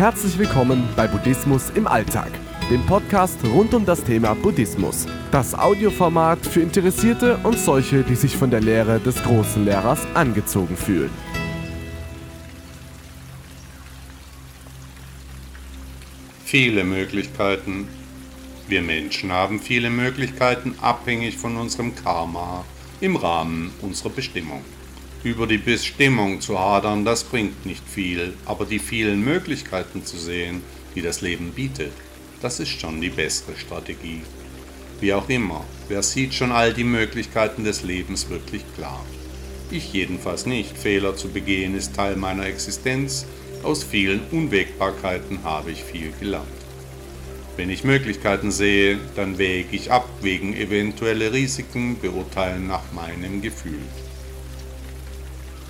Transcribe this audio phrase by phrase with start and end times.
[0.00, 2.30] Herzlich willkommen bei Buddhismus im Alltag,
[2.70, 5.06] dem Podcast rund um das Thema Buddhismus.
[5.30, 10.74] Das Audioformat für Interessierte und solche, die sich von der Lehre des großen Lehrers angezogen
[10.74, 11.10] fühlen.
[16.46, 17.86] Viele Möglichkeiten.
[18.68, 22.64] Wir Menschen haben viele Möglichkeiten abhängig von unserem Karma
[23.02, 24.64] im Rahmen unserer Bestimmung.
[25.22, 30.62] Über die Bestimmung zu hadern, das bringt nicht viel, aber die vielen Möglichkeiten zu sehen,
[30.94, 31.92] die das Leben bietet,
[32.40, 34.22] das ist schon die bessere Strategie.
[34.98, 39.04] Wie auch immer, wer sieht schon all die Möglichkeiten des Lebens wirklich klar?
[39.70, 40.76] Ich jedenfalls nicht.
[40.78, 43.26] Fehler zu begehen ist Teil meiner Existenz.
[43.62, 46.48] Aus vielen Unwägbarkeiten habe ich viel gelernt.
[47.58, 53.82] Wenn ich Möglichkeiten sehe, dann wäge ich ab wegen eventuelle Risiken, beurteilen nach meinem Gefühl.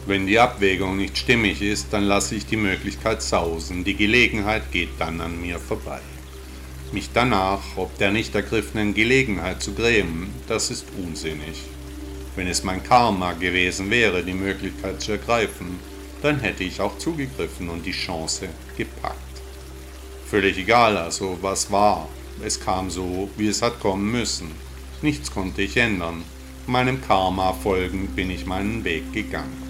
[0.06, 4.90] Wenn die Abwägung nicht stimmig ist, dann lasse ich die Möglichkeit sausen, die Gelegenheit geht
[4.98, 6.00] dann an mir vorbei.
[6.92, 11.62] Mich danach, ob der nicht ergriffenen Gelegenheit zu grämen, das ist unsinnig.
[12.34, 15.78] Wenn es mein Karma gewesen wäre, die Möglichkeit zu ergreifen,
[16.22, 19.16] dann hätte ich auch zugegriffen und die Chance gepackt.
[20.26, 22.08] Völlig egal also, was war.
[22.42, 24.50] Es kam so, wie es hat kommen müssen.
[25.02, 26.24] Nichts konnte ich ändern.
[26.66, 29.69] Meinem Karma folgend bin ich meinen Weg gegangen.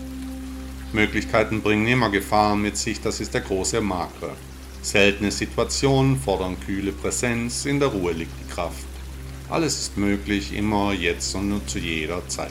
[0.92, 4.36] Möglichkeiten bringen immer Gefahren mit sich, das ist der große Makler.
[4.82, 8.86] Seltene Situationen fordern kühle Präsenz, in der Ruhe liegt die Kraft.
[9.48, 12.50] Alles ist möglich, immer, jetzt und nur zu jeder Zeit.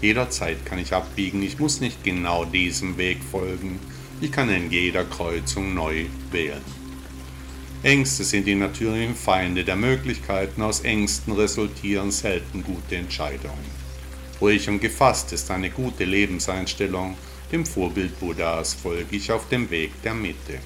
[0.00, 3.78] Jederzeit kann ich abbiegen, ich muss nicht genau diesem Weg folgen,
[4.20, 6.62] ich kann in jeder Kreuzung neu wählen.
[7.82, 13.84] Ängste sind die natürlichen Feinde der Möglichkeiten, aus Ängsten resultieren selten gute Entscheidungen.
[14.40, 17.16] Ruhig und gefasst ist eine gute Lebenseinstellung,
[17.54, 20.58] dem Vorbild Buddhas folge ich auf dem Weg der Mitte.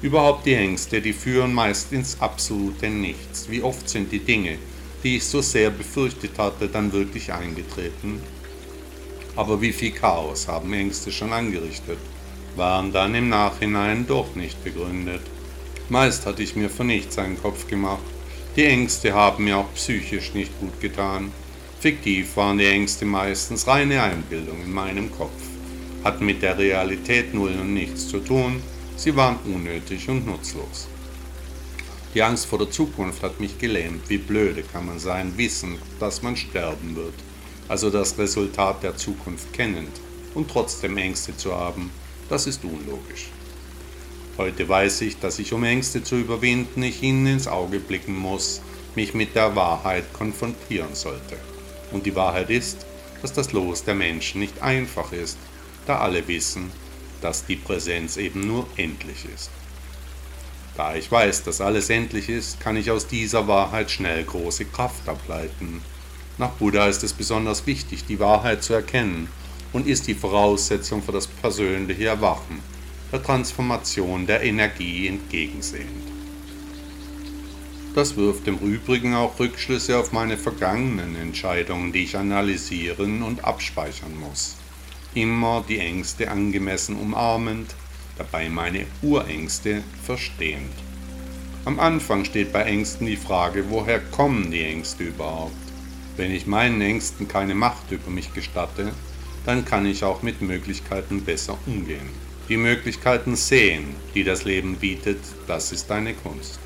[0.00, 3.50] Überhaupt die Ängste, die führen meist ins absolute Nichts.
[3.50, 4.58] Wie oft sind die Dinge,
[5.02, 8.20] die ich so sehr befürchtet hatte, dann wirklich eingetreten?
[9.34, 11.98] Aber wie viel Chaos haben Ängste schon angerichtet,
[12.54, 15.22] waren dann im Nachhinein doch nicht begründet.
[15.88, 18.04] Meist hatte ich mir für nichts einen Kopf gemacht.
[18.54, 21.32] Die Ängste haben mir auch psychisch nicht gut getan.
[21.80, 25.53] Fiktiv waren die Ängste meistens reine Einbildung in meinem Kopf
[26.04, 28.62] hatten mit der Realität null und nichts zu tun,
[28.94, 30.86] sie waren unnötig und nutzlos.
[32.14, 34.08] Die Angst vor der Zukunft hat mich gelähmt.
[34.08, 37.14] Wie blöde kann man sein, wissen, dass man sterben wird,
[37.68, 39.90] also das Resultat der Zukunft kennend
[40.34, 41.90] und trotzdem Ängste zu haben,
[42.28, 43.30] das ist unlogisch.
[44.36, 48.60] Heute weiß ich, dass ich, um Ängste zu überwinden, ich ihnen ins Auge blicken muss,
[48.94, 51.36] mich mit der Wahrheit konfrontieren sollte.
[51.92, 52.84] Und die Wahrheit ist,
[53.22, 55.38] dass das Los der Menschen nicht einfach ist
[55.86, 56.70] da alle wissen,
[57.20, 59.50] dass die Präsenz eben nur endlich ist.
[60.76, 65.08] Da ich weiß, dass alles endlich ist, kann ich aus dieser Wahrheit schnell große Kraft
[65.08, 65.80] ableiten.
[66.36, 69.28] Nach Buddha ist es besonders wichtig, die Wahrheit zu erkennen
[69.72, 72.60] und ist die Voraussetzung für das persönliche Erwachen,
[73.12, 76.08] der Transformation der Energie entgegensehend.
[77.94, 84.18] Das wirft im Übrigen auch Rückschlüsse auf meine vergangenen Entscheidungen, die ich analysieren und abspeichern
[84.18, 84.56] muss
[85.14, 87.74] immer die Ängste angemessen umarmend,
[88.18, 90.72] dabei meine Urängste verstehend.
[91.64, 95.54] Am Anfang steht bei Ängsten die Frage, woher kommen die Ängste überhaupt?
[96.16, 98.92] Wenn ich meinen Ängsten keine Macht über mich gestatte,
[99.46, 102.08] dann kann ich auch mit Möglichkeiten besser umgehen.
[102.48, 106.58] Die Möglichkeiten sehen, die das Leben bietet, das ist eine Kunst.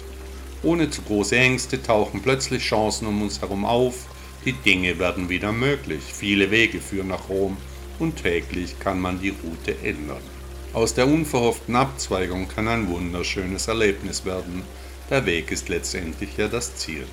[0.62, 4.06] Ohne zu große Ängste tauchen plötzlich Chancen um uns herum auf,
[4.44, 7.56] die Dinge werden wieder möglich, viele Wege führen nach Rom,
[7.98, 10.22] und täglich kann man die Route ändern.
[10.72, 14.62] Aus der unverhofften Abzweigung kann ein wunderschönes Erlebnis werden.
[15.10, 17.06] Der Weg ist letztendlich ja das Ziel.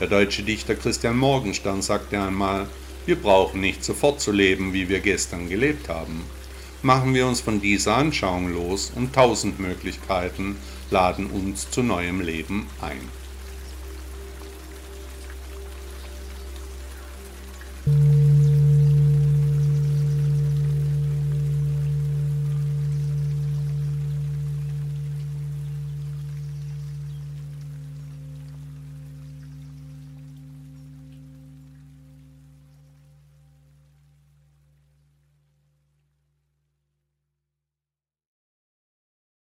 [0.00, 2.66] Der deutsche Dichter Christian Morgenstern sagte einmal,
[3.04, 6.24] wir brauchen nicht sofort zu leben, wie wir gestern gelebt haben.
[6.82, 10.56] Machen wir uns von dieser Anschauung los und tausend Möglichkeiten
[10.90, 13.21] laden uns zu neuem Leben ein.